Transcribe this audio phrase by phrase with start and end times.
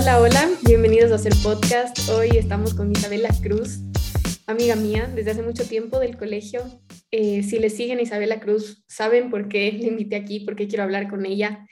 [0.00, 2.08] Hola, hola, bienvenidos a hacer podcast.
[2.08, 3.80] Hoy estamos con Isabela Cruz,
[4.46, 6.62] amiga mía desde hace mucho tiempo del colegio.
[7.10, 10.68] Eh, si le siguen a Isabela Cruz, saben por qué le invité aquí, por qué
[10.68, 11.66] quiero hablar con ella.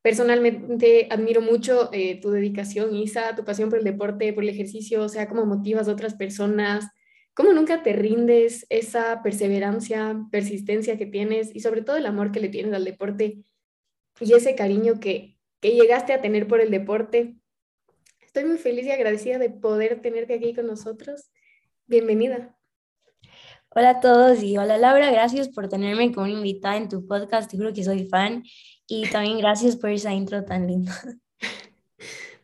[0.00, 5.02] Personalmente admiro mucho eh, tu dedicación, Isa, tu pasión por el deporte, por el ejercicio,
[5.02, 6.86] o sea, cómo motivas a otras personas,
[7.34, 12.38] cómo nunca te rindes, esa perseverancia, persistencia que tienes y sobre todo el amor que
[12.38, 13.38] le tienes al deporte
[14.20, 17.41] y ese cariño que, que llegaste a tener por el deporte.
[18.34, 21.30] Estoy muy feliz y agradecida de poder tenerte aquí con nosotros.
[21.86, 22.56] Bienvenida.
[23.68, 27.58] Hola a todos y hola Laura, gracias por tenerme como invitada en tu podcast, te
[27.58, 28.42] juro que soy fan
[28.86, 30.98] y también gracias por esa intro tan linda.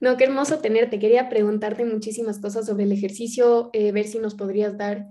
[0.01, 1.01] No, qué hermoso tenerte.
[1.01, 5.09] Quería preguntarte muchísimas cosas sobre el ejercicio, eh, ver si nos podrías dar,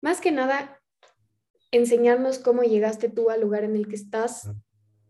[0.00, 0.80] más que nada,
[1.72, 4.50] enseñarnos cómo llegaste tú al lugar en el que estás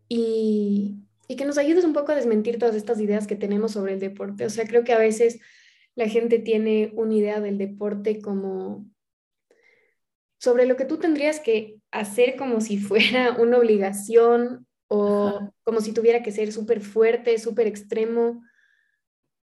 [0.09, 3.93] y, y que nos ayudes un poco a desmentir todas estas ideas que tenemos sobre
[3.93, 4.45] el deporte.
[4.45, 5.39] O sea, creo que a veces
[5.93, 8.87] la gente tiene una idea del deporte como
[10.39, 15.93] sobre lo que tú tendrías que hacer como si fuera una obligación o como si
[15.93, 18.41] tuviera que ser súper fuerte, súper extremo.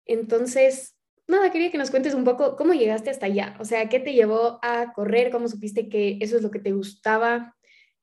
[0.05, 0.95] Entonces,
[1.27, 4.13] nada, quería que nos cuentes un poco cómo llegaste hasta allá, o sea, qué te
[4.13, 7.53] llevó a correr, cómo supiste que eso es lo que te gustaba,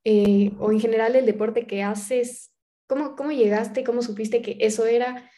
[0.05, 2.52] eh, o en general el deporte que haces,
[2.93, 3.85] ¿Cómo, ¿Cómo llegaste?
[3.85, 5.31] ¿Cómo supiste que eso era?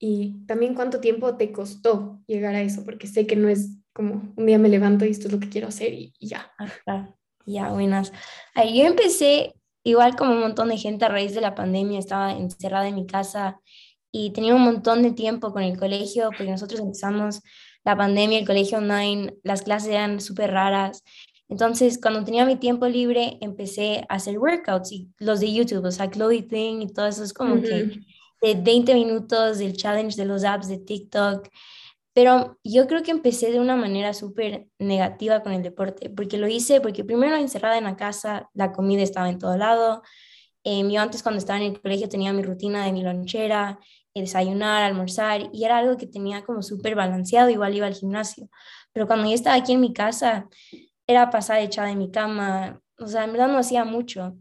[0.00, 4.32] Y también cuánto tiempo te costó llegar a eso, porque sé que no es como
[4.34, 6.50] un día me levanto y esto es lo que quiero hacer y, ya.
[6.58, 7.14] Ajá.
[7.46, 8.12] Ya, buenas.
[8.52, 9.54] Ahí yo empecé
[9.84, 13.06] igual como un montón de gente a raíz de la pandemia, estaba encerrada en mi
[13.06, 13.60] casa
[14.10, 17.42] y tenía un montón de tiempo con el colegio, porque nosotros empezamos
[17.84, 21.04] la pandemia, el colegio online, las clases eran súper raras
[21.48, 25.90] entonces, cuando tenía mi tiempo libre, empecé a hacer workouts y los de YouTube, o
[25.90, 28.00] sea, Chloe Thing y todo eso es como que
[28.42, 31.48] de 20 minutos del challenge de los apps de TikTok.
[32.12, 36.48] Pero yo creo que empecé de una manera súper negativa con el deporte, porque lo
[36.48, 40.02] hice porque primero encerrada en la casa, la comida estaba en todo lado.
[40.64, 43.78] Eh, yo antes cuando estaba en el colegio tenía mi rutina de mi lonchera,
[44.14, 48.50] desayunar, almorzar, y era algo que tenía como súper balanceado, igual iba al gimnasio.
[48.92, 50.48] Pero cuando yo estaba aquí en mi casa,
[51.08, 54.36] era pasar echada en mi cama, o sea, en verdad no hacía mucho.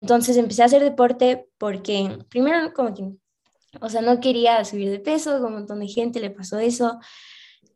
[0.00, 3.10] Entonces empecé a hacer deporte porque primero como que,
[3.80, 6.98] o sea, no quería subir de peso, con un montón de gente le pasó eso,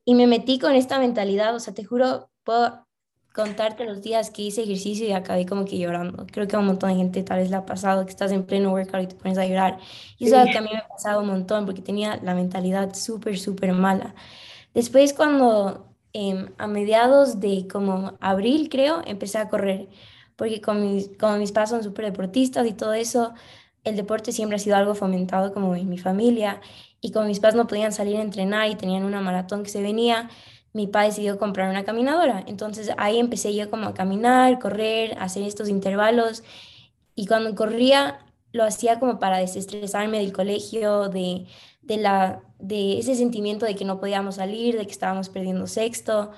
[0.04, 2.86] y me metí con esta mentalidad, o sea, te juro, puedo
[3.34, 6.24] contarte los días que hice ejercicio y acabé como que llorando.
[6.30, 8.46] Creo que a un montón de gente tal vez le ha pasado que estás en
[8.46, 9.78] pleno workout y te pones a llorar.
[10.18, 13.36] Y eso que a mí me ha pasado un montón porque tenía la mentalidad súper,
[13.38, 14.14] súper mala.
[14.72, 19.88] Después cuando Em, a mediados de como abril, creo, empecé a correr,
[20.36, 23.34] porque con mis, como mis padres son súper deportistas y todo eso,
[23.82, 26.60] el deporte siempre ha sido algo fomentado como en mi familia,
[27.00, 29.82] y como mis padres no podían salir a entrenar y tenían una maratón que se
[29.82, 30.30] venía,
[30.72, 32.44] mi padre decidió comprar una caminadora.
[32.46, 36.44] Entonces ahí empecé yo como a caminar, correr, hacer estos intervalos,
[37.16, 38.20] y cuando corría
[38.52, 41.46] lo hacía como para desestresarme del colegio, de,
[41.82, 46.30] de, la, de ese sentimiento de que no podíamos salir, de que estábamos perdiendo sexto.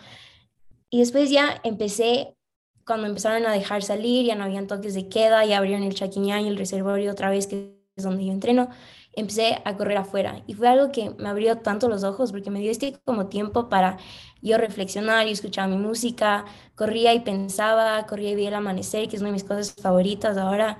[0.90, 2.36] Y después ya empecé,
[2.84, 6.44] cuando empezaron a dejar salir, ya no habían toques de queda, ya abrieron el chaquiñán
[6.44, 8.68] y el reservorio otra vez, que es donde yo entreno,
[9.12, 10.42] empecé a correr afuera.
[10.46, 13.68] Y fue algo que me abrió tanto los ojos, porque me dio este como tiempo
[13.68, 13.98] para
[14.42, 16.44] yo reflexionar y escuchar mi música,
[16.74, 20.36] corría y pensaba, corría y veía el amanecer, que es una de mis cosas favoritas
[20.36, 20.78] ahora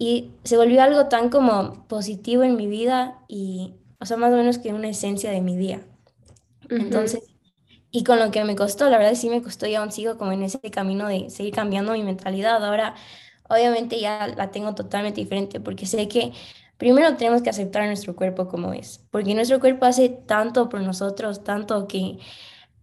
[0.00, 4.36] y se volvió algo tan como positivo en mi vida y, o sea, más o
[4.36, 5.82] menos que una esencia de mi día.
[6.68, 7.22] Entonces,
[7.90, 10.32] y con lo que me costó, la verdad sí me costó y aún sigo como
[10.32, 12.64] en ese camino de seguir cambiando mi mentalidad.
[12.64, 12.94] Ahora,
[13.48, 16.32] obviamente ya la tengo totalmente diferente porque sé que
[16.78, 21.44] primero tenemos que aceptar nuestro cuerpo como es, porque nuestro cuerpo hace tanto por nosotros,
[21.44, 22.18] tanto que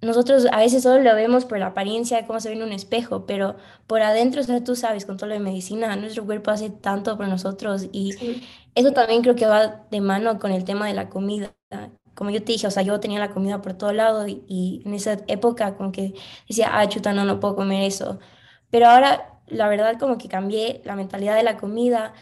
[0.01, 3.25] nosotros a veces solo lo vemos por la apariencia, cómo se ve en un espejo,
[3.25, 3.55] pero
[3.87, 7.17] por adentro, o sea, tú sabes, con todo lo de medicina, nuestro cuerpo hace tanto
[7.17, 8.19] por nosotros y
[8.75, 11.53] eso también creo que va de mano con el tema de la comida.
[12.15, 14.81] Como yo te dije, o sea, yo tenía la comida por todo lado y, y
[14.85, 16.13] en esa época como que
[16.47, 18.19] decía, ah, chuta, no, no puedo comer eso.
[18.71, 22.13] Pero ahora, la verdad, como que cambié la mentalidad de la comida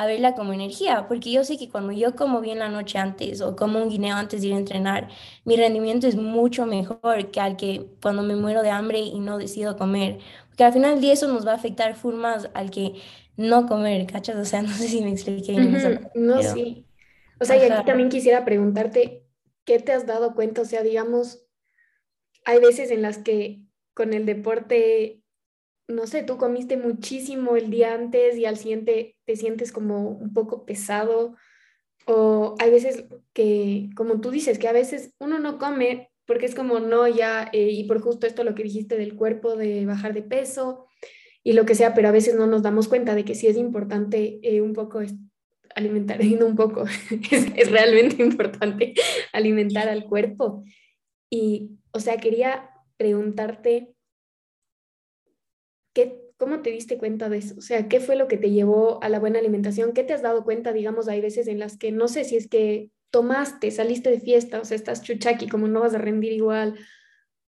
[0.00, 3.42] a verla como energía, porque yo sé que cuando yo como bien la noche antes
[3.42, 5.08] o como un guineo antes de ir a entrenar,
[5.44, 9.36] mi rendimiento es mucho mejor que al que cuando me muero de hambre y no
[9.36, 10.18] decido comer,
[10.48, 12.94] porque al final del día eso nos va a afectar full más al que
[13.36, 14.36] no comer, ¿cachas?
[14.36, 15.52] O sea, no sé si me expliqué
[16.14, 16.86] no, sí.
[17.38, 19.26] O sea, y aquí también quisiera preguntarte,
[19.66, 20.62] ¿qué te has dado cuenta?
[20.62, 21.44] O sea, digamos,
[22.46, 25.19] hay veces en las que con el deporte
[25.90, 30.32] no sé, tú comiste muchísimo el día antes y al siguiente te sientes como un
[30.32, 31.36] poco pesado.
[32.06, 36.54] O hay veces que, como tú dices, que a veces uno no come porque es
[36.54, 40.14] como, no, ya, eh, y por justo esto lo que dijiste del cuerpo, de bajar
[40.14, 40.86] de peso
[41.42, 43.56] y lo que sea, pero a veces no nos damos cuenta de que sí es
[43.56, 45.00] importante eh, un poco
[45.74, 46.84] alimentar, no un poco,
[47.30, 48.94] es realmente importante
[49.32, 50.64] alimentar al cuerpo.
[51.30, 53.94] Y, o sea, quería preguntarte,
[55.92, 57.54] ¿qué, ¿cómo te diste cuenta de eso?
[57.58, 59.92] O sea, ¿qué fue lo que te llevó a la buena alimentación?
[59.92, 60.72] ¿Qué te has dado cuenta?
[60.72, 64.60] Digamos, hay veces en las que no sé si es que tomaste, saliste de fiesta,
[64.60, 66.78] o sea, estás chuchaki, como no vas a rendir igual,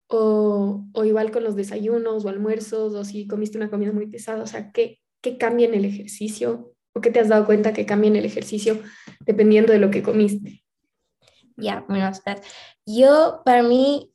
[0.07, 4.43] o, o, igual con los desayunos o almuerzos, o si comiste una comida muy pesada,
[4.43, 6.73] o sea, ¿qué, ¿qué cambia en el ejercicio?
[6.93, 8.81] ¿O qué te has dado cuenta que cambia en el ejercicio
[9.21, 10.63] dependiendo de lo que comiste?
[11.55, 12.11] Ya, bueno,
[12.85, 14.10] yo, para mí,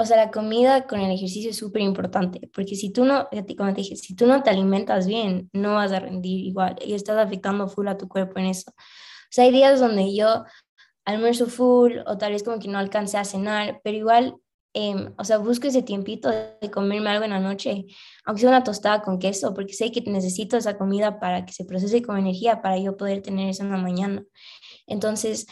[0.00, 3.74] o sea, la comida con el ejercicio es súper importante, porque si tú no, como
[3.74, 7.18] te dije, si tú no te alimentas bien, no vas a rendir igual y estás
[7.18, 8.70] afectando full a tu cuerpo en eso.
[8.70, 10.44] O sea, hay días donde yo
[11.04, 14.36] almuerzo full o tal vez como que no alcancé a cenar, pero igual,
[14.72, 17.84] em, o sea, busco ese tiempito de comerme algo en la noche,
[18.24, 21.66] aunque sea una tostada con queso, porque sé que necesito esa comida para que se
[21.66, 24.24] procese con energía, para yo poder tener eso en la mañana.
[24.86, 25.46] Entonces,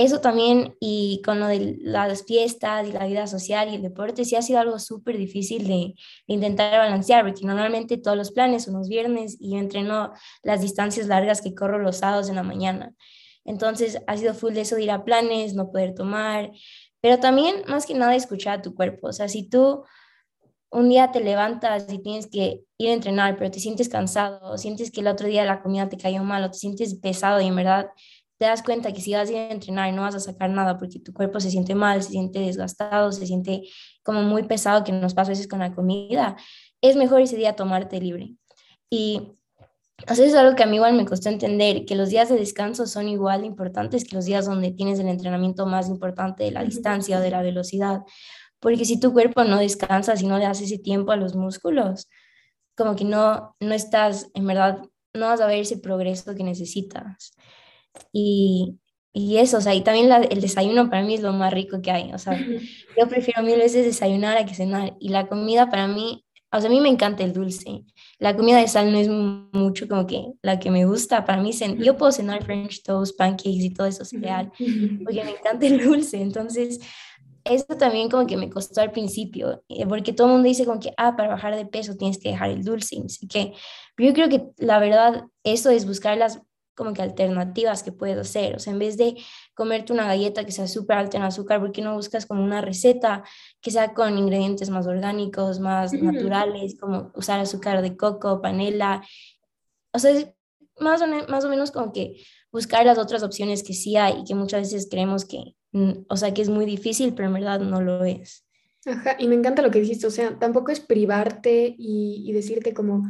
[0.00, 4.24] eso también y con lo de las fiestas y la vida social y el deporte,
[4.24, 5.94] sí ha sido algo súper difícil de,
[6.26, 10.12] intentar balancear, porque normalmente todos los planes son los viernes y yo entreno
[10.42, 12.94] las distancias largas que corro los sábados en la mañana.
[13.44, 16.50] Entonces ha sido full de eso de ir a planes, no poder tomar,
[17.00, 19.08] pero también más que nada escuchar a tu cuerpo.
[19.08, 19.84] O sea, si tú
[20.70, 24.58] un día te levantas y tienes que ir a entrenar, pero te sientes cansado, o
[24.58, 27.46] sientes que el otro día la comida te cayó mal, o te sientes pesado y
[27.46, 27.90] en verdad
[28.40, 30.78] te das cuenta que si vas a ir a entrenar no vas a sacar nada
[30.78, 33.64] porque tu cuerpo se siente mal, se siente desgastado, se siente
[34.02, 36.36] como muy pesado, que nos pasa a veces con la comida,
[36.80, 38.36] es mejor ese día tomarte libre.
[38.88, 39.32] Y
[40.08, 42.86] eso es algo que a mí igual me costó entender, que los días de descanso
[42.86, 47.18] son igual importantes que los días donde tienes el entrenamiento más importante de la distancia
[47.18, 48.04] o de la velocidad.
[48.58, 52.08] Porque si tu cuerpo no descansa, si no le das ese tiempo a los músculos,
[52.74, 54.78] como que no, no estás, en verdad,
[55.12, 57.34] no vas a ver ese progreso que necesitas.
[58.12, 58.78] Y,
[59.12, 61.90] y eso, o sea, y también el desayuno para mí es lo más rico que
[61.90, 62.12] hay.
[62.12, 64.96] O sea, yo prefiero mil veces desayunar a que cenar.
[65.00, 67.84] Y la comida para mí o sea, a mí me encanta el dulce.
[68.18, 71.24] La comida de sal no es mucho como que la que me gusta.
[71.24, 74.50] Para mí, yo puedo cenar French toast, pancakes y todo eso cereal,
[75.04, 76.20] porque me encanta el dulce.
[76.20, 76.80] Entonces,
[77.44, 80.80] eso también como que me costó al principio, eh, porque todo el mundo dice como
[80.80, 83.54] que, ah, para bajar de peso tienes que dejar el dulce, así que
[83.96, 86.42] yo creo que la verdad, eso es buscar las
[86.80, 88.56] como que alternativas que puedes hacer.
[88.56, 89.14] O sea, en vez de
[89.52, 92.62] comerte una galleta que sea súper alta en azúcar, ¿por qué no buscas como una
[92.62, 93.22] receta
[93.60, 99.02] que sea con ingredientes más orgánicos, más naturales, como usar azúcar de coco, panela?
[99.92, 100.14] O sea,
[100.78, 104.24] más o, más o menos como que buscar las otras opciones que sí hay y
[104.24, 105.54] que muchas veces creemos que,
[106.08, 108.46] o sea, que es muy difícil, pero en verdad no lo es.
[108.86, 112.72] Ajá, y me encanta lo que dijiste, o sea, tampoco es privarte y, y decirte
[112.72, 113.02] como,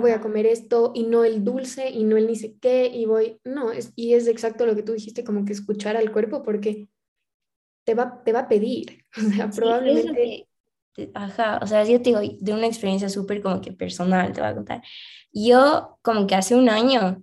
[0.00, 3.04] voy a comer esto y no el dulce y no el ni sé qué y
[3.06, 6.42] voy, no, es, y es exacto lo que tú dijiste, como que escuchar al cuerpo
[6.42, 6.88] porque
[7.84, 10.48] te va, te va a pedir, o sea, probablemente...
[11.14, 14.50] ajá, o sea, yo te digo, de una experiencia súper como que personal, te voy
[14.50, 14.82] a contar.
[15.32, 17.22] Yo como que hace un año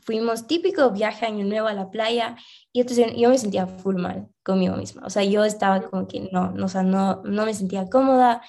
[0.00, 2.36] fuimos típico viaje año nuevo a la playa
[2.72, 5.02] y entonces yo me sentía full mal conmigo misma.
[5.04, 8.40] O sea, yo estaba como que no, no, o sea, no, no me sentía cómoda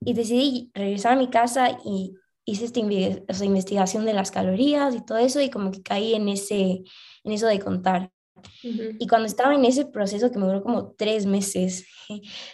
[0.00, 2.14] y decidí regresar a mi casa y
[2.46, 6.14] hice esta o sea, investigación de las calorías y todo eso y como que caí
[6.14, 6.82] en, ese,
[7.24, 8.10] en eso de contar.
[8.62, 11.86] Y cuando estaba en ese proceso que me duró como tres meses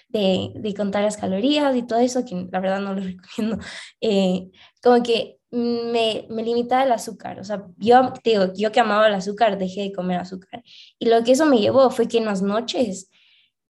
[0.08, 3.58] de, de, contar las calorías y todo eso, que la verdad no lo recomiendo,
[4.00, 4.48] eh,
[4.82, 7.38] como que me, me limitaba el azúcar.
[7.40, 10.62] O sea, yo te digo, yo que amaba el azúcar, dejé de comer azúcar.
[10.98, 13.10] Y lo que eso me llevó fue que en las noches,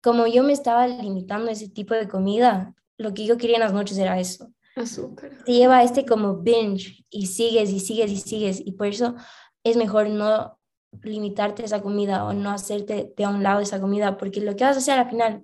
[0.01, 3.73] como yo me estaba limitando ese tipo de comida, lo que yo quería en las
[3.73, 4.51] noches era eso.
[4.77, 5.31] Azúcar.
[5.45, 8.61] Te lleva este como binge y sigues y sigues y sigues.
[8.63, 9.15] Y por eso
[9.63, 10.57] es mejor no
[11.03, 14.63] limitarte esa comida o no hacerte de a un lado esa comida, porque lo que
[14.63, 15.41] vas a hacer al final,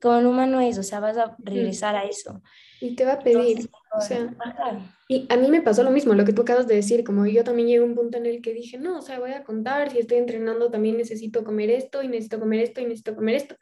[0.00, 2.42] como el humano es, o sea, vas a regresar a eso.
[2.80, 4.32] Y te va a pedir, o sea,
[5.08, 7.42] y a mí me pasó lo mismo, lo que tú acabas de decir, como yo
[7.42, 9.90] también llegué a un punto en el que dije, no, o sea, voy a contar,
[9.90, 13.56] si estoy entrenando también necesito comer esto y necesito comer esto y necesito comer esto.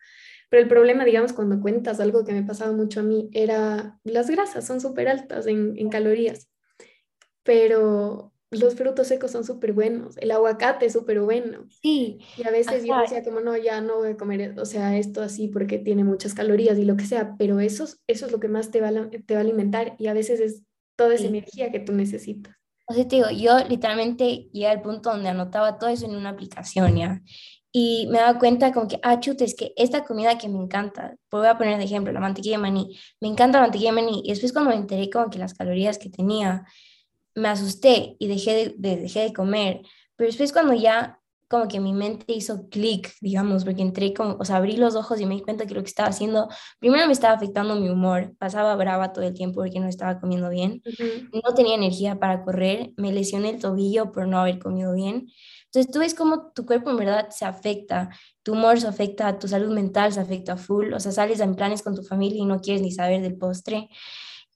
[0.48, 4.30] Pero el problema, digamos, cuando cuentas algo que me pasaba mucho a mí, era las
[4.30, 6.48] grasas son súper altas en, en calorías,
[7.42, 11.66] pero los frutos secos son súper buenos, el aguacate es súper bueno.
[11.82, 12.18] Sí.
[12.36, 15.22] Y a veces yo decía como, no, ya no voy a comer, o sea, esto
[15.22, 18.48] así porque tiene muchas calorías y lo que sea, pero eso, eso es lo que
[18.48, 20.62] más te va, a, te va a alimentar y a veces es
[20.96, 22.56] toda esa energía que tú necesitas.
[22.88, 26.30] O sea, te digo, yo literalmente llegué al punto donde anotaba todo eso en una
[26.30, 27.20] aplicación, ¿ya?
[27.78, 31.14] Y me daba cuenta como que, ah, chute, es que esta comida que me encanta,
[31.30, 34.22] voy a poner de ejemplo, la mantequilla de maní, me encanta la mantequilla de maní.
[34.24, 36.64] Y después cuando me enteré como que las calorías que tenía,
[37.34, 39.82] me asusté y dejé de, dejé de comer.
[40.16, 44.44] Pero después cuando ya como que mi mente hizo clic, digamos, porque entré como, o
[44.44, 46.48] sea, abrí los ojos y me di cuenta que lo que estaba haciendo,
[46.78, 50.50] primero me estaba afectando mi humor, pasaba brava todo el tiempo porque no estaba comiendo
[50.50, 50.82] bien,
[51.32, 55.28] no tenía energía para correr, me lesioné el tobillo por no haber comido bien.
[55.66, 58.10] Entonces tú ves cómo tu cuerpo en verdad se afecta,
[58.42, 61.82] tu humor se afecta, tu salud mental se afecta full, o sea, sales en planes
[61.82, 63.88] con tu familia y no quieres ni saber del postre.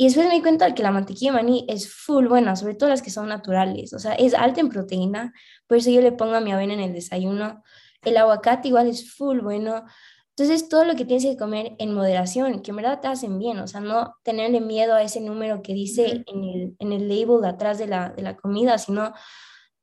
[0.01, 2.89] Y después me di cuenta que la mantequilla de maní es full buena, sobre todo
[2.89, 3.93] las que son naturales.
[3.93, 5.35] O sea, es alta en proteína,
[5.67, 7.63] por eso yo le pongo a mi avena en el desayuno.
[8.01, 9.85] El aguacate igual es full bueno.
[10.31, 13.59] Entonces, todo lo que tienes que comer en moderación, que en verdad te hacen bien,
[13.59, 17.43] o sea, no tenerle miedo a ese número que dice en el, en el label
[17.43, 19.13] de atrás de la, de la comida, sino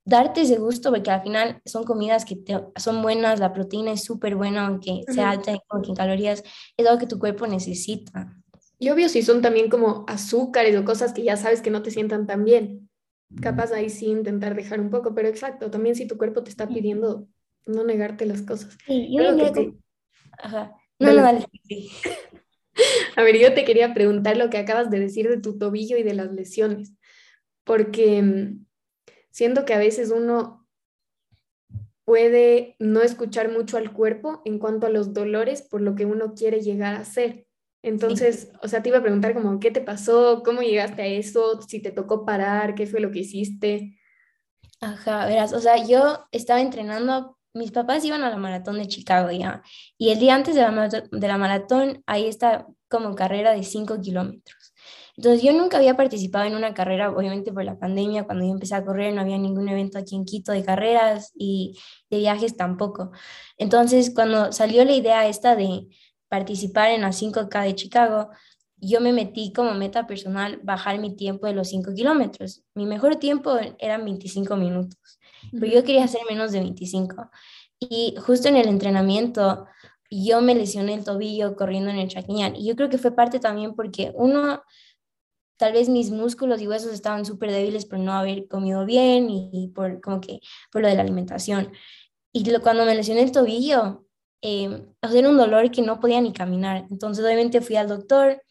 [0.04, 2.42] darte ese gusto, porque al final son comidas que
[2.76, 6.44] son buenas, la proteína es súper buena, aunque sea alta en calorías,
[6.76, 8.34] es algo que tu cuerpo necesita.
[8.80, 11.92] Y obvio si son también como azúcares o cosas que ya sabes que no te
[11.92, 12.90] sientan tan bien.
[13.42, 16.68] Capaz ahí sí intentar dejar un poco, pero exacto, también si tu cuerpo te está
[16.68, 17.28] pidiendo
[17.66, 18.78] no negarte las cosas.
[18.86, 19.24] Sí, yo
[20.38, 20.74] Ajá.
[21.00, 21.46] No, no, dale.
[23.16, 26.04] A ver, yo te quería preguntar lo que acabas de decir de tu tobillo y
[26.04, 26.94] de las lesiones,
[27.64, 28.66] porque mm,
[29.30, 30.68] siento que a veces uno
[32.04, 36.34] puede no escuchar mucho al cuerpo en cuanto a los dolores por lo que uno
[36.36, 37.47] quiere llegar a hacer.
[37.84, 40.42] Entonces, o sea, te iba a preguntar como, ¿qué te pasó?
[40.44, 41.62] ¿Cómo llegaste a eso?
[41.62, 43.98] Si te tocó parar, ¿qué fue lo que hiciste?
[44.82, 49.32] Ajá, verás, o sea, yo estaba entrenando, mis papás iban a la maratón de Chicago
[49.32, 49.64] ya,
[49.98, 53.64] y el día antes de la, maratón, de la maratón, ahí está como carrera de
[53.64, 54.74] 5 kilómetros.
[55.18, 58.76] Entonces, yo nunca había participado en una carrera, obviamente por la pandemia, cuando yo empecé
[58.76, 61.76] a correr no había ningún evento aquí en Quito de carreras y
[62.12, 63.12] de viajes tampoco.
[63.58, 65.88] Entonces, cuando salió la idea esta de
[66.30, 68.30] participar en las 5K de Chicago,
[68.80, 72.64] yo me metí como meta personal bajar mi tiempo de los 5 kilómetros.
[72.76, 75.20] Mi mejor tiempo eran 25 minutos,
[75.52, 77.30] pero yo quería hacer menos de 25.
[77.80, 79.66] Y justo en el entrenamiento
[80.10, 82.56] yo me lesioné el tobillo corriendo en el chaquiñán.
[82.56, 84.64] Y yo creo que fue parte también porque uno,
[85.58, 89.70] tal vez mis músculos y huesos estaban súper débiles por no haber comido bien y,
[89.76, 90.40] por como que
[90.72, 91.72] por lo de la alimentación.
[92.32, 94.07] Y cuando me lesioné el tobillo,
[94.42, 96.86] eh, era un dolor que no podía ni caminar.
[96.90, 98.42] Entonces, obviamente fui al doctor,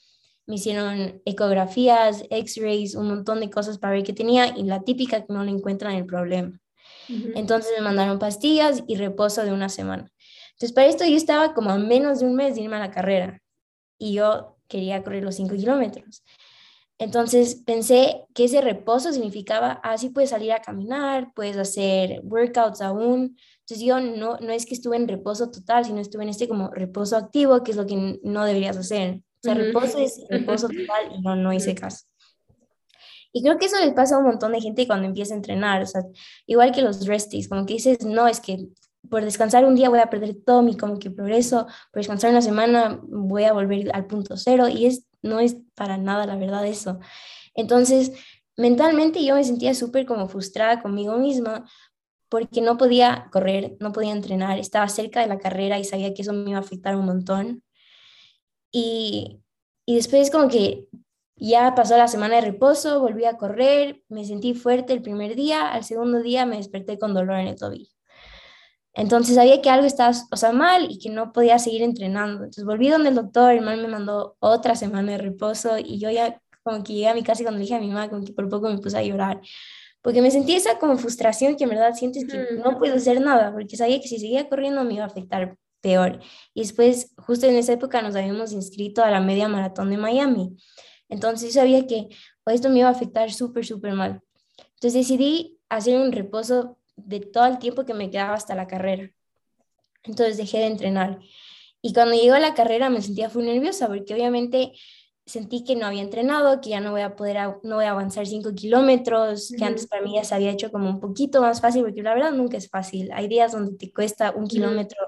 [0.47, 5.25] me hicieron ecografías, x-rays, un montón de cosas para ver qué tenía y la típica
[5.25, 6.61] que no le encuentran el problema.
[7.09, 10.11] Entonces me mandaron pastillas y reposo de una semana.
[10.53, 12.91] Entonces, para esto yo estaba como a menos de un mes de irme a la
[12.91, 13.43] carrera
[13.99, 16.23] y yo quería correr los 5 kilómetros.
[16.99, 22.81] Entonces pensé que ese reposo significaba, así ah, puedes salir a caminar, puedes hacer workouts
[22.81, 23.37] aún,
[23.67, 26.71] entonces yo no, no es que estuve en reposo total, sino estuve en este como
[26.71, 29.17] reposo activo, que es lo que no deberías hacer.
[29.17, 32.05] O sea, reposo es reposo total y no, no hice caso.
[33.33, 35.83] Y creo que eso les pasa a un montón de gente cuando empieza a entrenar,
[35.83, 36.03] o sea,
[36.47, 38.69] igual que los resties, como que dices, no, es que
[39.11, 42.43] por descansar un día voy a perder todo mi como que progreso, por descansar una
[42.43, 46.65] semana voy a volver al punto cero y es, no es para nada la verdad
[46.65, 47.01] eso.
[47.57, 48.13] Entonces,
[48.57, 51.65] mentalmente yo me sentía súper como frustrada conmigo misma
[52.29, 56.23] porque no podía correr, no podía entrenar, estaba cerca de la carrera y sabía que
[56.23, 57.63] eso me iba a afectar un montón.
[58.73, 59.43] Y,
[59.87, 60.89] y después como que
[61.37, 65.71] ya pasó la semana de reposo, volví a correr, me sentí fuerte el primer día,
[65.71, 67.91] al segundo día me desperté con dolor en el tobillo.
[68.95, 72.39] Entonces sabía que algo estaba o sea, mal y que no podía seguir entrenando.
[72.45, 76.11] Entonces volví donde el doctor, el man me mandó otra semana de reposo y yo
[76.11, 78.25] ya como que llegué a mi casa y cuando le dije a mi mamá, como
[78.25, 79.41] que por poco me puse a llorar
[80.07, 83.53] porque me sentí esa como frustración que en verdad sientes que no puedo hacer nada,
[83.53, 86.21] porque sabía que si seguía corriendo me iba a afectar peor.
[86.55, 90.57] Y después, justo en esa época, nos habíamos inscrito a la media maratón de Miami.
[91.09, 92.07] Entonces sabía que
[92.45, 94.21] pues, esto me iba a afectar súper, súper mal.
[94.75, 99.11] Entonces decidí hacer un reposo de todo el tiempo que me quedaba hasta la carrera.
[100.05, 101.19] Entonces dejé de entrenar.
[101.83, 104.71] Y cuando llegó a la carrera me sentía muy nerviosa porque obviamente
[105.27, 108.27] sentí que no había entrenado, que ya no voy a poder, no voy a avanzar
[108.27, 111.83] 5 kilómetros, que antes para mí ya se había hecho como un poquito más fácil,
[111.83, 113.11] porque la verdad nunca es fácil.
[113.13, 114.99] Hay días donde te cuesta un kilómetro,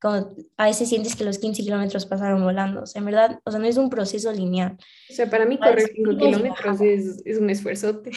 [0.00, 2.82] como a veces sientes que los 15 kilómetros pasaron volando.
[2.82, 4.76] O sea, en verdad, o sea, no es un proceso lineal.
[5.10, 8.10] O sea, para mí correr 5 kilómetros es, es, un esfuerzote.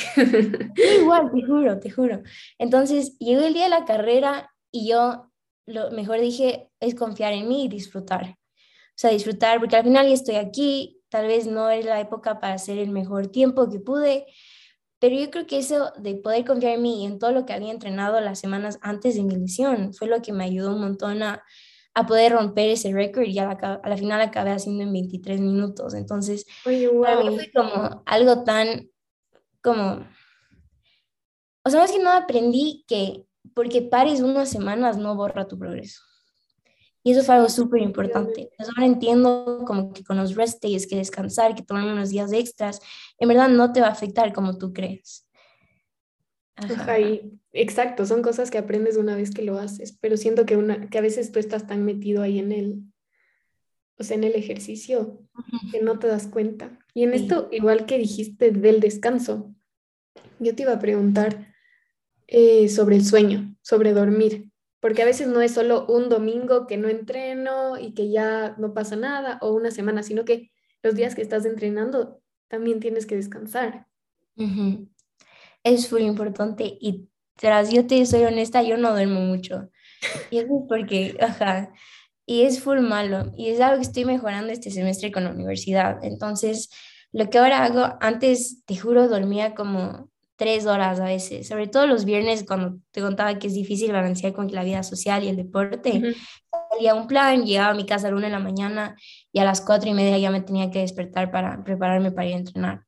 [0.99, 2.23] Igual, te juro, te juro.
[2.57, 5.31] Entonces, llegó el día de la carrera y yo
[5.67, 8.29] lo mejor dije es confiar en mí y disfrutar.
[8.29, 12.39] O sea, disfrutar, porque al final ya estoy aquí, tal vez no era la época
[12.39, 14.25] para hacer el mejor tiempo que pude,
[14.97, 17.53] pero yo creo que eso de poder confiar en mí y en todo lo que
[17.53, 21.21] había entrenado las semanas antes de mi lesión fue lo que me ayudó un montón
[21.21, 21.43] a,
[21.93, 25.41] a poder romper ese récord y a la, a la, final acabé haciendo en 23
[25.41, 25.93] minutos.
[25.93, 27.03] Entonces, Oye, wow.
[27.03, 28.89] para mí fue como algo tan,
[29.61, 30.05] como,
[31.65, 36.01] o sea, más que nada aprendí que porque pares unas semanas no borra tu progreso.
[37.03, 38.41] Y eso fue algo súper importante.
[38.41, 42.31] Entonces ahora entiendo como que con los rest days, que descansar, que tomar unos días
[42.31, 42.79] extras,
[43.17, 45.27] en verdad no te va a afectar como tú crees.
[46.55, 46.99] Ajá.
[46.99, 50.89] Y, exacto, son cosas que aprendes una vez que lo haces, pero siento que, una,
[50.89, 52.83] que a veces tú estás tan metido ahí en el,
[53.97, 55.21] o sea, en el ejercicio
[55.71, 56.77] que no te das cuenta.
[56.93, 57.23] Y en sí.
[57.23, 59.55] esto, igual que dijiste del descanso,
[60.39, 61.53] yo te iba a preguntar
[62.27, 64.50] eh, sobre el sueño, sobre dormir
[64.81, 68.73] porque a veces no es solo un domingo que no entreno y que ya no
[68.73, 70.51] pasa nada o una semana, sino que
[70.83, 72.19] los días que estás entrenando
[72.49, 73.87] también tienes que descansar.
[75.63, 79.69] Es muy importante y tras yo te soy honesta, yo no duermo mucho.
[80.29, 81.71] Y eso es porque, ajá,
[82.25, 83.31] y es full malo.
[83.37, 86.03] Y es algo que estoy mejorando este semestre con la universidad.
[86.03, 86.69] Entonces,
[87.11, 90.10] lo que ahora hago, antes, te juro, dormía como
[90.41, 94.33] tres horas a veces, sobre todo los viernes cuando te contaba que es difícil balancear
[94.33, 95.91] con la vida social y el deporte.
[95.91, 96.15] Uh -huh.
[96.71, 98.95] Salía un plan, llegaba a mi casa a la una de la mañana
[99.31, 102.33] y a las cuatro y media ya me tenía que despertar para prepararme para ir
[102.33, 102.85] a entrenar.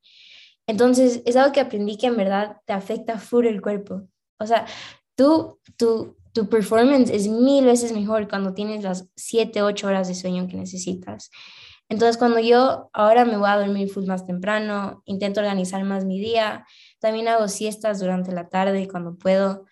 [0.66, 4.02] Entonces, es algo que aprendí que en verdad te afecta full el cuerpo.
[4.40, 4.66] O sea,
[5.14, 10.16] tú, tu, tu performance es mil veces mejor cuando tienes las siete, ocho horas de
[10.16, 11.30] sueño que necesitas.
[11.88, 16.18] Entonces, cuando yo ahora me voy a dormir full más temprano, intento organizar más mi
[16.18, 16.66] día,
[16.98, 19.66] también hago siestas durante la tarde cuando puedo.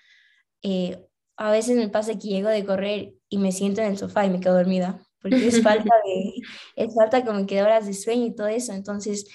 [0.62, 4.26] Eh, a veces me pasa que llego de correr y me siento en el sofá
[4.26, 6.35] y me quedo dormida, porque es falta de,
[6.76, 8.73] es falta como que de horas de sueño y todo eso.
[8.73, 9.26] Entonces,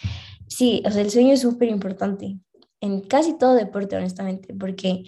[0.47, 2.39] sí, o sea, el sueño es súper importante
[2.81, 5.03] en casi todo deporte, honestamente, porque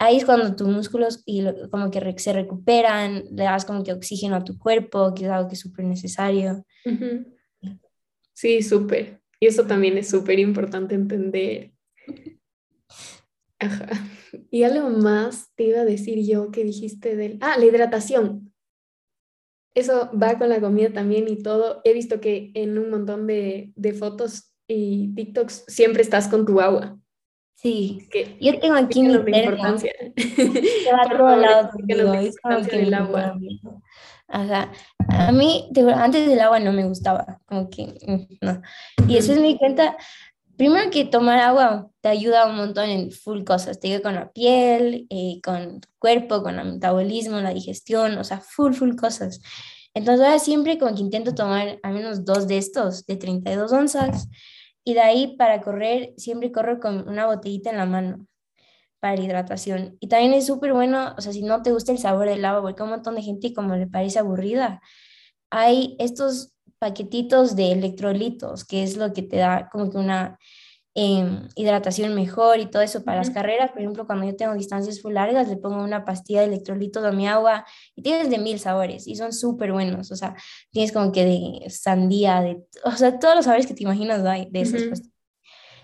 [0.00, 3.92] ahí es cuando tus músculos y lo, como que se recuperan, le das como que
[3.92, 6.64] oxígeno a tu cuerpo, que es algo que es súper necesario.
[6.86, 7.26] Uh -huh.
[8.32, 9.20] Sí, súper.
[9.38, 11.72] Y eso también es súper importante entender.
[13.58, 13.88] Ajá.
[14.50, 17.36] Y algo más te iba a decir yo que dijiste del...
[17.42, 18.54] Ah, la hidratación.
[19.74, 21.82] Eso va con la comida también y todo.
[21.84, 26.60] He visto que en un montón de, de fotos y TikToks siempre estás con tu
[26.60, 26.98] agua.
[27.60, 29.92] Sí, que, yo tengo aquí mi importancia.
[30.16, 33.36] Que va a todos lados conmigo, es como que el agua.
[34.28, 34.72] Ajá.
[35.08, 38.62] A mí, antes del agua no me gustaba, como que mm, no.
[39.06, 39.96] Y después me di cuenta,
[40.56, 44.32] primero que tomar agua te ayuda un montón en full cosas, te ayuda con la
[44.32, 49.42] piel, eh, con tu cuerpo, con el metabolismo, la digestión, o sea, full, full cosas.
[49.92, 54.28] Entonces ahora siempre como que intento tomar al menos dos de estos, de 32 onzas,
[54.84, 58.26] y de ahí para correr, siempre corro con una botellita en la mano
[59.00, 59.96] para hidratación.
[60.00, 62.62] Y también es súper bueno, o sea, si no te gusta el sabor del agua,
[62.62, 64.80] porque a un montón de gente como le parece aburrida,
[65.50, 70.38] hay estos paquetitos de electrolitos, que es lo que te da como que una
[70.94, 71.24] eh,
[71.54, 73.26] hidratación mejor y todo eso para uh -huh.
[73.26, 73.70] las carreras.
[73.70, 77.12] Por ejemplo, cuando yo tengo distancias full largas, le pongo una pastilla de electrolitos a
[77.12, 80.10] mi agua y tienes de mil sabores y son súper buenos.
[80.10, 80.34] O sea,
[80.70, 84.48] tienes como que de sandía, de, o sea, todos los sabores que te imaginas hay
[84.50, 84.90] de esas uh -huh.
[84.90, 85.14] pastillas.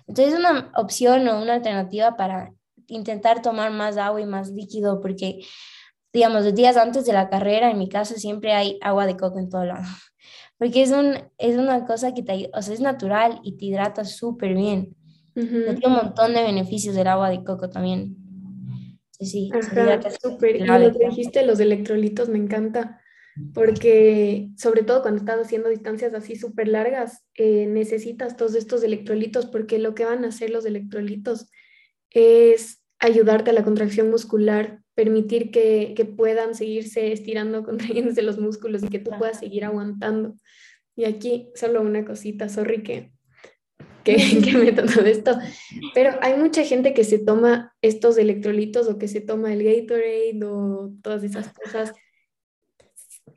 [0.09, 2.53] Entonces, es una opción o una alternativa para
[2.89, 5.41] intentar tomar más agua y más líquido, porque,
[6.13, 9.39] digamos, los días antes de la carrera, en mi casa siempre hay agua de coco
[9.39, 9.83] en todo lado,
[10.59, 14.05] porque es, un, es una cosa que te, o sea, es natural y te hidrata
[14.05, 14.97] súper bien.
[15.35, 15.79] Uh -huh.
[15.79, 18.17] Tiene un montón de beneficios del agua de coco también.
[19.19, 19.51] Sí, sí.
[20.23, 20.57] súper.
[20.57, 23.01] Y lo que dijiste, los electrolitos, me encanta,
[23.53, 29.47] porque sobre todo cuando estás haciendo distancias así súper largas, eh, necesitas todos estos electrolitos,
[29.47, 31.51] porque lo que van a hacer los electrolitos
[32.11, 38.83] es ayudarte a la contracción muscular, permitir que, que puedan seguirse estirando, contrayéndose los músculos
[38.83, 40.37] y que tú puedas seguir aguantando.
[40.97, 43.13] Y aquí solo una cosita, sorry que,
[44.05, 45.39] que, que meto todo esto,
[45.95, 50.41] pero hay mucha gente que se toma estos electrolitos o que se toma el Gatorade
[50.45, 51.93] o todas esas cosas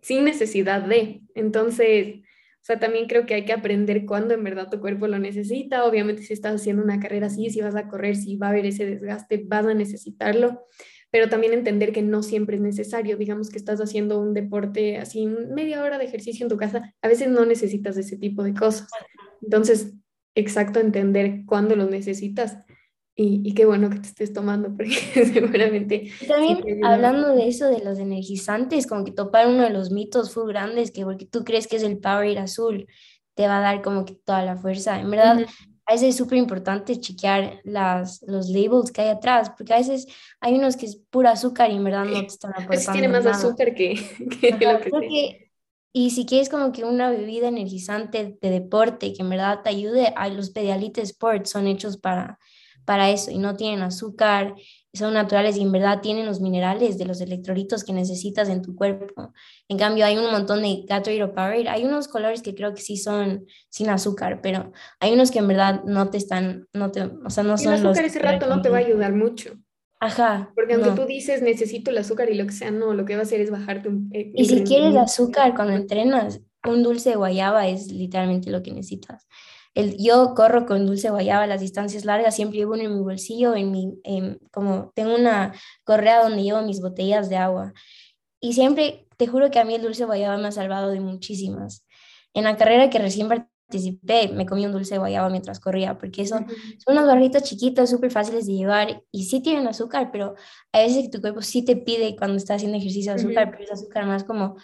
[0.02, 1.22] sin necesidad de.
[1.36, 2.22] Entonces,
[2.62, 5.86] o sea, también creo que hay que aprender cuándo en verdad tu cuerpo lo necesita.
[5.86, 8.66] Obviamente, si estás haciendo una carrera así, si vas a correr, si va a haber
[8.66, 10.68] ese desgaste, vas a necesitarlo.
[11.12, 13.18] Pero también entender que no siempre es necesario.
[13.18, 17.08] Digamos que estás haciendo un deporte así, media hora de ejercicio en tu casa, a
[17.08, 18.88] veces no necesitas ese tipo de cosas.
[19.42, 19.94] Entonces,
[20.36, 22.58] exacto, entender cuándo lo necesitas.
[23.16, 24.92] Y, y, qué bueno que te estés tomando, porque
[25.34, 26.10] seguramente...
[26.26, 30.34] También sí hablando de eso, de los energizantes, como que topar uno de los mitos
[30.34, 32.88] full grandes, que porque tú crees que es el Powerade azul,
[33.36, 35.02] te va a dar como que toda la fuerza.
[35.02, 35.69] En verdad, uh -huh.
[35.90, 40.06] A veces es súper importante chequear las, los labels que hay atrás, porque a veces
[40.40, 43.26] hay unos que es pura azúcar y en verdad no te están aportando tiene más
[43.26, 43.96] azúcar que,
[44.40, 45.50] que lo que, que
[45.92, 50.14] y si quieres como que una bebida energizante de deporte que en verdad te ayude,
[50.16, 52.38] a los Pedialite Sports son hechos para,
[52.86, 54.54] para eso y no tienen azúcar,
[54.94, 58.76] son naturales y en verdad tienen los minerales de los electrolitos que necesitas en tu
[58.76, 59.34] cuerpo.
[59.68, 61.70] En cambio, hay un montón de Gatorade o Powerade.
[61.70, 65.48] Hay unos colores que creo que sí son sin azúcar, pero hay unos que en
[65.48, 68.62] verdad no te están, no te, o sea, no son el azúcar ese rato no
[68.62, 69.54] te va a ayudar mucho.
[70.00, 70.52] Ajá.
[70.56, 73.22] Porque aunque tú dices necesito el azúcar y lo que sea, no, lo que va
[73.22, 74.10] a hacer es bajarte un...
[74.14, 78.72] Eh, y si quieres azúcar cuando entrenas, un dulce de guayaba es literalmente lo que
[78.72, 79.28] necesitas.
[79.76, 83.56] El, yo corro con dulce guayaba las distancias largas, siempre llevo uno en mi bolsillo,
[83.56, 84.00] en mi,
[84.52, 85.54] como tengo una
[85.84, 87.74] correa donde llevo mis botellas de agua.
[88.42, 91.86] Y siempre, te juro que a mí el dulce guayaba me ha salvado de muchísimas.
[92.34, 96.24] En la carrera que recién participé, me comí un dulce de guayaba mientras corría, porque
[96.24, 100.36] eso, son unas barritas chiquitas, súper fáciles de llevar y sí tienen azúcar, pero
[100.72, 104.06] a veces tu cuerpo sí te pide cuando estás haciendo ejercicio azúcar, pero es azúcar
[104.06, 104.56] más como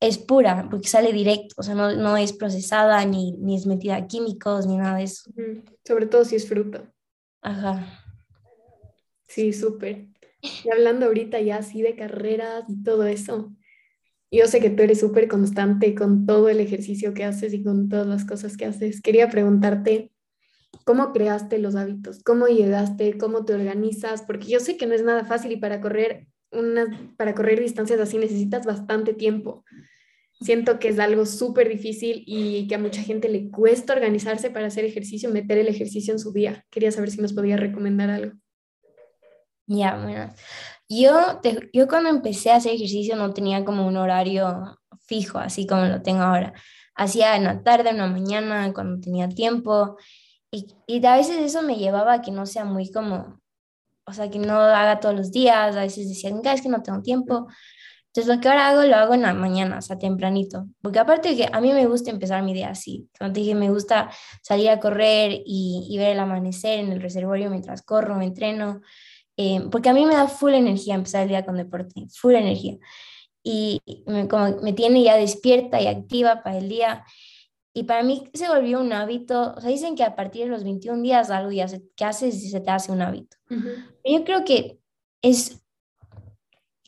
[0.00, 3.96] es pura, porque sale directo, o sea, no, no es procesada, ni, ni es metida
[3.96, 5.30] a químicos, ni nada de eso.
[5.84, 6.92] Sobre todo si es fruta.
[7.42, 8.04] Ajá.
[9.26, 10.06] Sí, súper.
[10.40, 13.52] Y hablando ahorita ya así de carreras y todo eso,
[14.30, 17.88] yo sé que tú eres súper constante con todo el ejercicio que haces y con
[17.88, 19.00] todas las cosas que haces.
[19.00, 20.12] Quería preguntarte,
[20.84, 22.22] ¿cómo creaste los hábitos?
[22.22, 23.18] ¿Cómo llegaste?
[23.18, 24.22] ¿Cómo te organizas?
[24.22, 28.00] Porque yo sé que no es nada fácil y para correr una, para correr distancias
[28.00, 29.64] así necesitas bastante tiempo.
[30.40, 34.68] Siento que es algo súper difícil y que a mucha gente le cuesta organizarse para
[34.68, 36.64] hacer ejercicio, meter el ejercicio en su día.
[36.70, 38.38] Quería saber si nos podía recomendar algo.
[39.66, 40.32] Ya, bueno.
[40.88, 41.40] Yo,
[41.72, 46.02] yo cuando empecé a hacer ejercicio no tenía como un horario fijo, así como lo
[46.02, 46.54] tengo ahora.
[46.94, 49.96] Hacía en la tarde, en la mañana, cuando tenía tiempo.
[50.50, 53.40] Y, y a veces eso me llevaba a que no sea muy como
[54.08, 57.02] o sea, que no haga todos los días, a veces decían, es que no tengo
[57.02, 57.46] tiempo.
[58.08, 60.66] Entonces, lo que ahora hago, lo hago en la mañana, o sea, tempranito.
[60.82, 63.08] Porque aparte de que a mí me gusta empezar mi día así.
[63.18, 64.10] Como te dije, me gusta
[64.42, 68.80] salir a correr y, y ver el amanecer en el reservorio mientras corro, me entreno.
[69.36, 72.76] Eh, porque a mí me da full energía empezar el día con deporte, full energía.
[73.42, 77.04] Y me, como me tiene ya despierta y activa para el día.
[77.78, 80.64] Y para mí se volvió un hábito, o sea, dicen que a partir de los
[80.64, 83.36] 21 días algo ya se, que haces y se te hace un hábito.
[84.04, 84.80] Yo creo que
[85.22, 85.62] es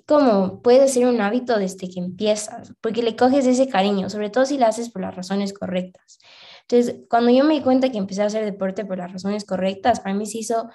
[0.05, 4.44] como puede ser un hábito desde que empiezas, porque le coges ese cariño, sobre todo
[4.46, 6.18] si lo haces por las razones correctas.
[6.62, 10.00] Entonces, cuando yo me di cuenta que empecé a hacer deporte por las razones correctas,
[10.00, 10.70] para mí se hizo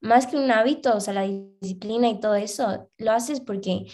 [0.00, 1.28] más que un hábito, o sea, la
[1.60, 3.86] disciplina y todo eso, lo haces porque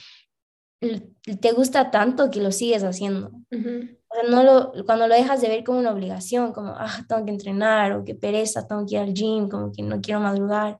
[1.40, 3.32] te gusta tanto que lo sigues haciendo.
[3.50, 3.90] Sea,
[4.28, 7.92] no lo, cuando lo dejas de ver como una obligación, como, ah, tengo que entrenar,
[7.92, 10.78] o qué pereza, tengo que ir al gym, como que no quiero madrugar.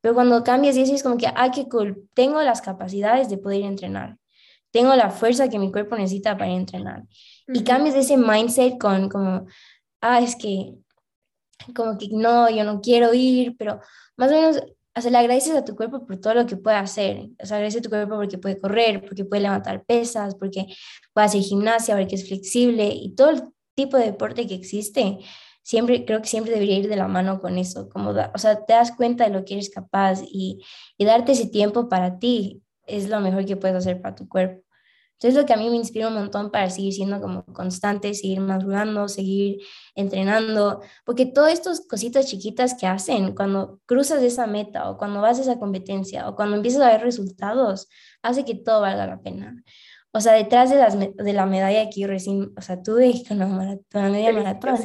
[0.00, 3.62] Pero cuando cambias y dices como que, ah, qué cool, tengo las capacidades de poder
[3.62, 4.16] entrenar,
[4.70, 7.04] tengo la fuerza que mi cuerpo necesita para entrenar.
[7.48, 9.46] Y cambias ese mindset con como,
[10.00, 10.74] ah, es que,
[11.74, 13.80] como que no, yo no quiero ir, pero
[14.16, 14.62] más o menos
[15.00, 17.30] o sea, le agradeces a tu cuerpo por todo lo que puede hacer.
[17.42, 20.66] O sea, agradeces a tu cuerpo porque puede correr, porque puede levantar pesas, porque
[21.14, 23.42] puede hacer gimnasia, porque es flexible y todo el
[23.74, 25.18] tipo de deporte que existe.
[25.62, 27.88] Siempre, creo que siempre debería ir de la mano con eso.
[27.88, 30.62] Como o sea, te das cuenta de lo que eres capaz y,
[30.98, 34.62] y darte ese tiempo para ti es lo mejor que puedes hacer para tu cuerpo.
[35.20, 38.40] Entonces lo que a mí me inspira un montón para seguir siendo como constante, seguir
[38.40, 39.58] madurando, seguir
[39.94, 45.38] entrenando, porque todas estas cositas chiquitas que hacen cuando cruzas esa meta o cuando vas
[45.38, 47.86] a esa competencia o cuando empiezas a ver resultados,
[48.22, 49.62] hace que todo valga la pena.
[50.10, 53.38] O sea, detrás de, las, de la medalla que yo recién, o sea, tuve con
[53.38, 54.78] la media maratón.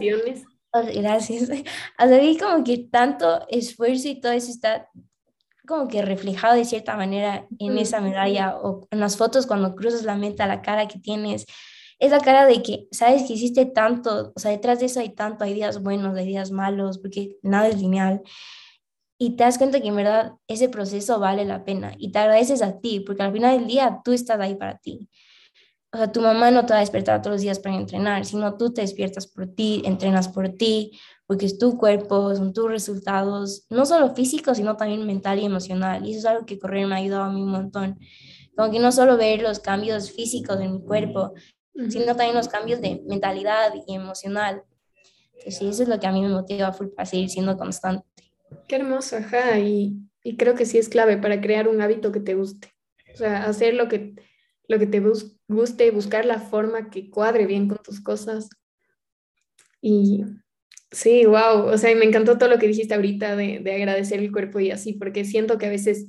[0.93, 1.49] Gracias.
[1.97, 4.89] O sea, vi como que tanto esfuerzo y todo eso está
[5.65, 10.03] como que reflejado de cierta manera en esa medalla o en las fotos cuando cruzas
[10.03, 11.45] la meta, la cara que tienes,
[11.99, 15.09] es la cara de que sabes que hiciste tanto, o sea, detrás de eso hay
[15.09, 18.21] tanto, hay días buenos, hay días malos, porque nada es lineal.
[19.17, 22.61] Y te das cuenta que en verdad ese proceso vale la pena y te agradeces
[22.61, 25.09] a ti, porque al final del día tú estás ahí para ti.
[25.93, 28.57] O sea, tu mamá no te va a despertar todos los días para entrenar, sino
[28.57, 33.65] tú te despiertas por ti, entrenas por ti, porque es tu cuerpo, son tus resultados,
[33.69, 36.05] no solo físicos, sino también mental y emocional.
[36.05, 37.99] Y eso es algo que correr me ha ayudado a mí un montón.
[38.55, 41.33] Como que no solo ver los cambios físicos en mi cuerpo,
[41.89, 44.63] sino también los cambios de mentalidad y emocional.
[45.33, 48.05] Entonces, sí, eso es lo que a mí me motiva a seguir siendo constante.
[48.67, 49.59] Qué hermoso, ajá.
[49.59, 52.73] Y, y creo que sí es clave para crear un hábito que te guste.
[53.13, 54.15] O sea, hacer lo que,
[54.67, 55.01] lo que te
[55.47, 58.49] guste, buscar la forma que cuadre bien con tus cosas.
[59.81, 60.23] Y
[60.95, 61.65] Sí, wow.
[61.73, 64.61] O sea, y me encantó todo lo que dijiste ahorita de, de agradecer el cuerpo
[64.61, 66.07] y así, porque siento que a veces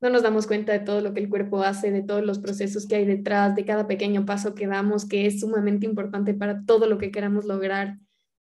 [0.00, 2.88] no nos damos cuenta de todo lo que el cuerpo hace, de todos los procesos
[2.88, 6.88] que hay detrás, de cada pequeño paso que damos, que es sumamente importante para todo
[6.88, 7.98] lo que queramos lograr,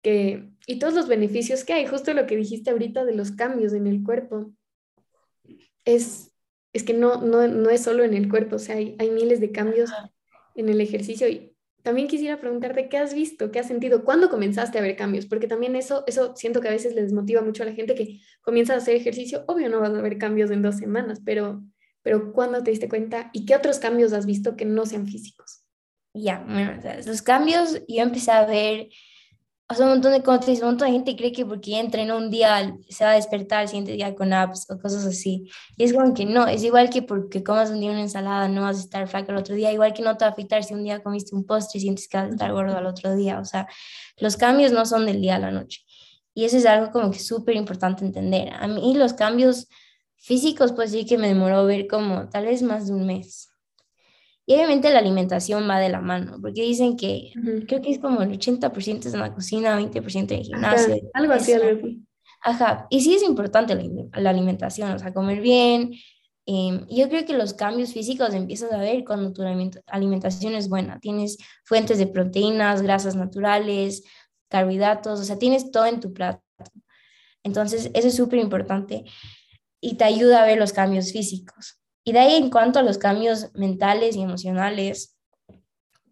[0.04, 3.74] que, y todos los beneficios que hay, justo lo que dijiste ahorita de los cambios
[3.74, 4.54] en el cuerpo.
[5.84, 6.32] Es,
[6.74, 9.40] es que no, no, no es solo en el cuerpo, o sea, hay, hay miles
[9.40, 9.90] de cambios
[10.54, 11.51] en el ejercicio y
[11.84, 15.48] también quisiera preguntarte qué has visto, qué has sentido, cuándo comenzaste a ver cambios, porque
[15.48, 18.74] también eso, eso siento que a veces les desmotiva mucho a la gente que comienza
[18.74, 21.64] a hacer ejercicio, obvio no vas a ver cambios en dos semanas, pero,
[22.02, 25.64] pero ¿cuándo te diste cuenta y qué otros cambios has visto que no sean físicos?
[26.14, 26.46] Ya,
[27.06, 28.90] los cambios yo empecé a ver
[29.72, 32.30] o sea, un montón de cosas, un montón de gente cree que porque entrenó un
[32.30, 35.50] día se va a despertar el siguiente día con apps o cosas así.
[35.78, 38.64] Y es como que no, es igual que porque comas un día una ensalada no
[38.64, 40.74] vas a estar flaco el otro día, igual que no te va a afectar si
[40.74, 43.40] un día comiste un postre y sientes que vas a estar gordo al otro día.
[43.40, 43.66] O sea,
[44.18, 45.82] los cambios no son del día a la noche.
[46.34, 48.54] Y eso es algo como que súper importante entender.
[48.54, 49.70] A mí los cambios
[50.18, 53.51] físicos, pues sí que me demoró ver como tal vez más de un mes.
[54.52, 57.32] Y obviamente la alimentación va de la mano, porque dicen que
[57.70, 60.96] creo que es como el 80% es en la cocina, 20% en gimnasio.
[61.14, 62.02] algo así, algo así.
[62.42, 63.76] Ajá, y sí es importante
[64.14, 65.94] la, alimentación, o sea, comer bien.
[66.46, 69.42] Eh, yo creo que los cambios físicos empiezas a ver cuando tu
[69.88, 71.00] alimentación es buena.
[71.00, 74.04] Tienes fuentes de proteínas, grasas naturales,
[74.50, 76.42] carbohidratos, o sea, tienes todo en tu plato.
[77.42, 79.06] Entonces, eso es súper importante
[79.80, 81.81] y te ayuda a ver los cambios físicos.
[82.04, 85.18] Y de ahí en cuanto a los cambios mentales y emocionales,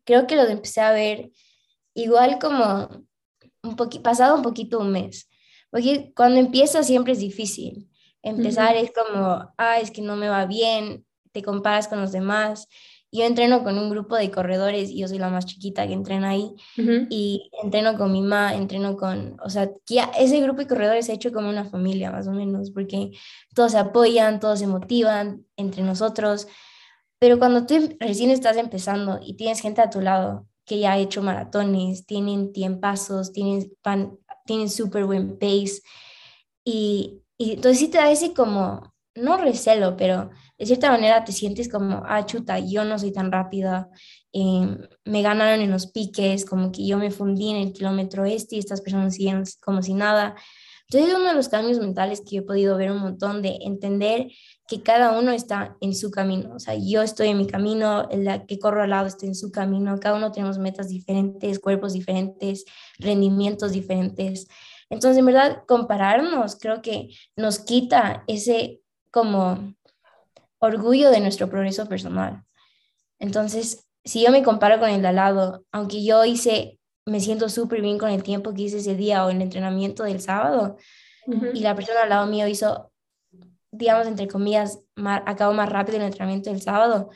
[0.04, 1.32] creo que los empecé a ver
[1.94, 3.06] igual como
[3.64, 5.30] un pasado un poquito un mes.
[5.70, 7.90] Porque cuando empieza siempre es difícil.
[8.22, 12.68] Empezar es como, ah, es que no me va bien, te comparas con los demás
[13.12, 16.30] yo entreno con un grupo de corredores y yo soy la más chiquita que entrena
[16.30, 16.54] ahí
[17.10, 19.72] y entreno con mi mamá, entreno con, o sea,
[20.18, 23.12] ese grupo de corredores se ha hecho como una familia más o menos porque
[23.56, 26.48] todos se apoyan, todos se motivan entre nosotros,
[27.18, 30.98] pero cuando tú recién estás empezando y tienes gente a tu lado que ya ha
[31.00, 33.72] hecho maratones, tienen tiempazos, tienen,
[34.46, 35.82] tienen súper buen pace
[36.64, 41.32] y, y entonces sí te da ese como, no recelo, pero de cierta manera te
[41.32, 43.90] sientes como, ah, chuta, yo no soy tan rápida,
[44.34, 48.58] eh, me ganaron en los piques, como que yo me fundí en el kilómetro este
[48.58, 50.36] y estas personas siguen como si nada.
[50.90, 54.28] Entonces, uno de los cambios mentales que yo he podido ver un montón de entender
[54.68, 56.56] que cada uno está en su camino.
[56.56, 59.52] O sea, yo estoy en mi camino, el que corro al lado está en su
[59.52, 62.66] camino, cada uno tenemos metas diferentes, cuerpos diferentes,
[62.98, 64.48] rendimientos diferentes.
[64.90, 69.76] Entonces, en verdad, compararnos creo que nos quita ese como
[70.60, 72.44] orgullo de nuestro progreso personal.
[73.20, 77.50] Entonces, si yo me comparo con el de al lado, aunque yo hice, me siento
[77.50, 80.78] súper bien con el tiempo que hice ese día o el entrenamiento del sábado,
[81.54, 82.92] y la persona al lado mío hizo,
[83.72, 84.80] digamos, entre comillas,
[85.26, 87.10] acabó más rápido el entrenamiento del sábado,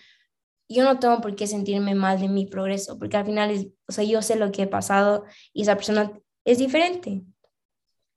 [0.69, 3.91] yo no tengo por qué sentirme mal de mi progreso, porque al final, es, o
[3.91, 6.11] sea, yo sé lo que he pasado y esa persona
[6.45, 7.23] es diferente.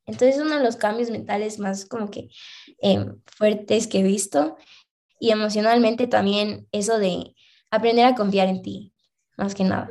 [0.06, 2.28] Entonces, uno de los cambios mentales más como que
[2.80, 4.56] eh, fuertes que he visto
[5.18, 7.34] y emocionalmente también eso de
[7.70, 8.92] aprender a confiar en ti,
[9.36, 9.88] más que nada.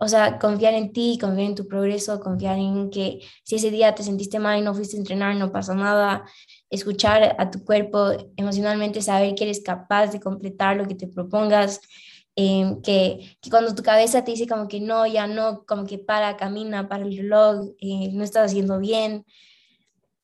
[0.00, 3.94] O sea, confiar en ti, confiar en tu progreso, confiar en que si ese día
[3.96, 6.24] te sentiste mal y no fuiste a entrenar, no pasa nada.
[6.70, 11.80] Escuchar a tu cuerpo emocionalmente, saber que eres capaz de completar lo que te propongas.
[12.36, 15.98] Em, que, que, cuando tu cabeza te dice como que no, ya no, como que
[15.98, 19.24] para, camina, para el reloj, eh, no estás haciendo bien,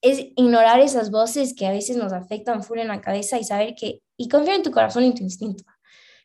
[0.01, 3.75] es ignorar esas voces que a veces nos afectan full en la cabeza y saber
[3.75, 5.64] que, y confiar en tu corazón y tu instinto.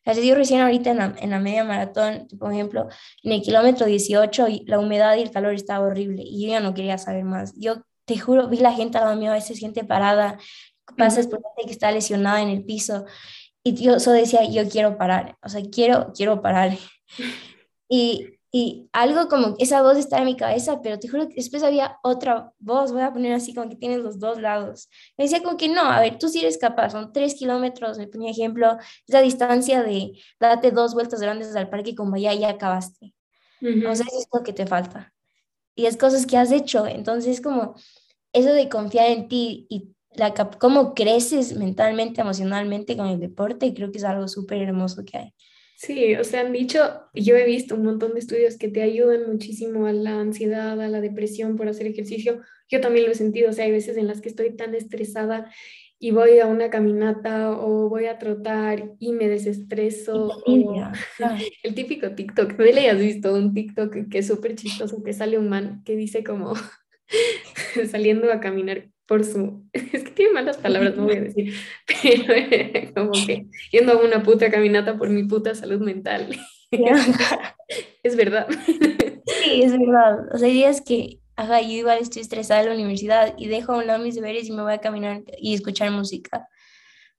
[0.06, 2.88] O sea, yo recién ahorita en la, en la, media maratón, por ejemplo,
[3.24, 6.74] en el kilómetro 18, la humedad y el calor estaba horrible y yo ya no
[6.74, 7.54] quería saber más.
[7.58, 10.40] Yo te juro, vi la gente al lado mío, a veces gente parada,
[10.98, 13.06] pasas por gente que está lesionada en el piso
[13.64, 16.78] y yo solo decía, yo quiero parar, o sea, quiero, quiero parar.
[17.92, 21.62] Y, y algo como esa voz está en mi cabeza, pero te juro que después
[21.62, 24.90] había otra voz, voy a poner así como que tienes los dos lados.
[25.18, 28.08] Me decía como que no, a ver, tú sí eres capaz, son tres kilómetros, me
[28.08, 32.50] ponía ejemplo, es la distancia de date dos vueltas grandes al parque como ya, ya
[32.50, 33.14] acabaste.
[33.62, 35.14] O sea, eso es lo que te falta.
[35.76, 37.76] Y es cosas que has hecho, entonces como
[38.34, 43.92] eso de confiar en ti y la, cómo creces mentalmente, emocionalmente con el deporte, creo
[43.92, 45.34] que es algo súper hermoso que hay.
[45.82, 49.32] Sí, o sea, han dicho, yo he visto un montón de estudios que te ayudan
[49.32, 52.42] muchísimo a la ansiedad, a la depresión por hacer ejercicio.
[52.68, 55.50] Yo también lo he sentido, o sea, hay veces en las que estoy tan estresada
[55.98, 60.44] y voy a una caminata o voy a trotar y me desestreso.
[61.64, 65.38] el típico TikTok, no le has visto un TikTok que es súper chistoso, que sale
[65.38, 66.56] un man que dice como,
[67.90, 71.54] saliendo a caminar por su, es que tiene malas palabras, no voy a decir,
[71.88, 76.30] pero como que yendo a una puta caminata por mi puta salud mental.
[78.04, 78.48] es verdad.
[79.26, 80.28] Sí, es verdad.
[80.32, 83.74] O sea, hay días que, ajá, yo igual estoy estresada en la universidad y dejo
[83.74, 86.48] a un lado mis deberes y me voy a caminar y escuchar música.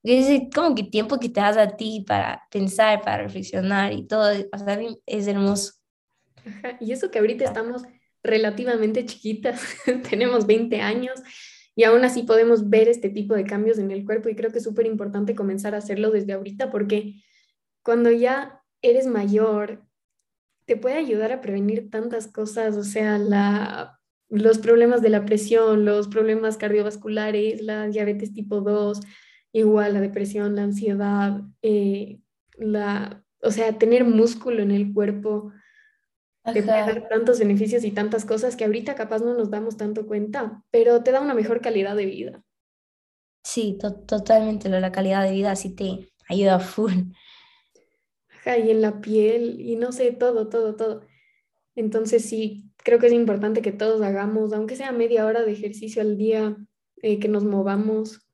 [0.03, 4.31] Es como que tiempo que te das a ti para pensar, para reflexionar y todo,
[4.31, 5.73] o sea, es hermoso.
[6.45, 7.83] Ajá, y eso que ahorita estamos
[8.23, 9.61] relativamente chiquitas,
[10.09, 11.21] tenemos 20 años
[11.75, 14.57] y aún así podemos ver este tipo de cambios en el cuerpo y creo que
[14.57, 17.15] es súper importante comenzar a hacerlo desde ahorita porque
[17.83, 19.83] cuando ya eres mayor
[20.65, 25.85] te puede ayudar a prevenir tantas cosas, o sea, la, los problemas de la presión,
[25.85, 29.01] los problemas cardiovasculares, la diabetes tipo 2,
[29.51, 32.19] igual la depresión, la ansiedad, eh,
[32.57, 35.51] la, o sea, tener músculo en el cuerpo
[36.43, 40.07] te puede dar tantos beneficios y tantas cosas que ahorita capaz no nos damos tanto
[40.07, 42.43] cuenta, pero te da una mejor calidad de vida.
[43.43, 43.77] Sí,
[44.07, 46.93] totalmente, la calidad de vida sí te ayuda full.
[48.29, 51.05] Ajá, y en la piel, y no sé, todo, todo, todo.
[51.75, 56.01] Entonces sí, creo que es importante que todos hagamos, aunque sea media hora de ejercicio
[56.01, 56.57] al día,
[57.01, 58.27] eh, que nos movamos,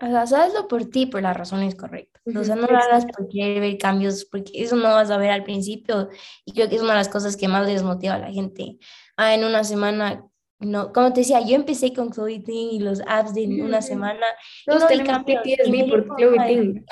[0.00, 2.22] o sea, hazlo por ti, por las razones correctas.
[2.34, 5.30] O sea, no lo hagas por querer ver cambios, porque eso no vas a ver
[5.30, 6.08] al principio.
[6.44, 8.78] Y creo que es una de las cosas que más desmotiva a la gente.
[9.16, 10.26] Ah, en una semana,
[10.58, 14.26] no, como te decía, yo empecé con Chloe Ting y los apps de una semana.
[14.66, 16.84] Todos no tenemos PTSD por Chloe Ting.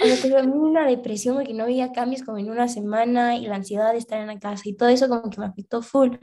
[0.00, 3.92] O sea, una depresión porque no había cambios como en una semana y la ansiedad
[3.92, 6.16] de estar en la casa y todo eso como que me afectó full.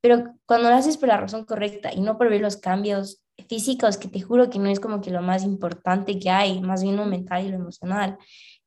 [0.00, 3.96] Pero cuando lo haces por la razón correcta y no por ver los cambios físicos,
[3.96, 6.96] que te juro que no es como que lo más importante que hay, más bien
[6.96, 8.18] lo mental y lo emocional,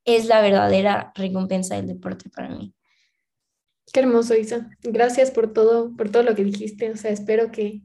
[0.05, 2.73] es la verdadera recompensa del deporte para mí.
[3.91, 4.69] Qué hermoso, Isa.
[4.83, 6.91] Gracias por todo, por todo lo que dijiste.
[6.91, 7.81] O sea, espero que,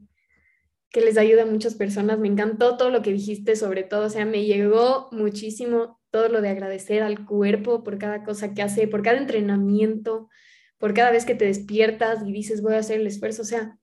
[0.89, 2.19] que les ayude a muchas personas.
[2.19, 4.07] Me encantó todo lo que dijiste, sobre todo.
[4.07, 8.61] O sea, me llegó muchísimo todo lo de agradecer al cuerpo por cada cosa que
[8.61, 10.27] hace, por cada entrenamiento,
[10.77, 13.43] por cada vez que te despiertas y dices voy a hacer el esfuerzo.
[13.43, 13.77] O sea,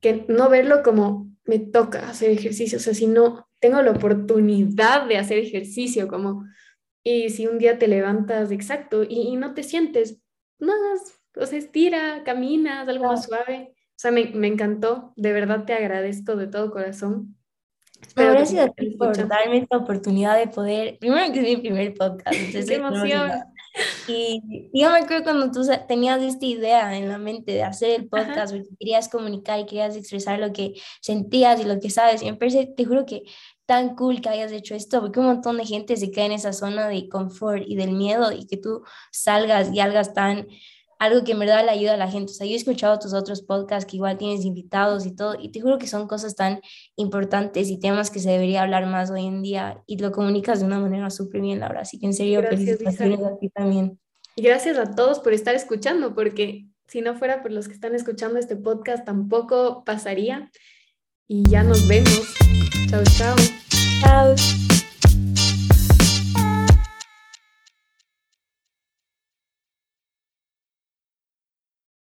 [0.00, 5.06] que no verlo como me toca hacer ejercicio, o sea, si no tengo la oportunidad
[5.06, 6.44] de hacer ejercicio, como,
[7.02, 10.20] y si un día te levantas, exacto, y, no te sientes,
[10.58, 13.72] más, o sea, estira, caminas, algo más suave.
[13.72, 17.36] O sea, me, me, encantó, de verdad te agradezco de todo corazón.
[18.00, 21.94] Espero gracias a ti por darme esta oportunidad de poder, primero que es mi primer
[21.94, 23.30] podcast, entonces, ¡Qué emoción!
[24.08, 28.08] Y yo me acuerdo cuando tú tenías esta idea en la mente de hacer el
[28.08, 32.22] podcast, porque querías comunicar y querías expresar lo que sentías y lo que sabes.
[32.22, 33.22] Y me parece, te juro que
[33.66, 36.52] tan cool que hayas hecho esto, porque un montón de gente se queda en esa
[36.52, 40.46] zona de confort y del miedo y que tú salgas y hagas tan
[40.98, 42.32] algo que en verdad le ayuda a la gente.
[42.32, 45.50] O sea, yo he escuchado tus otros podcasts que igual tienes invitados y todo, y
[45.50, 46.60] te juro que son cosas tan
[46.96, 50.66] importantes y temas que se debería hablar más hoy en día y lo comunicas de
[50.66, 51.82] una manera súper bien, Laura.
[51.82, 53.98] Así que en serio, felicitaciones a ti también.
[54.36, 58.38] Gracias a todos por estar escuchando, porque si no fuera por los que están escuchando
[58.38, 60.50] este podcast, tampoco pasaría.
[61.28, 62.34] Y ya nos vemos.
[62.88, 63.36] Chao, chao.
[64.00, 64.75] Chao.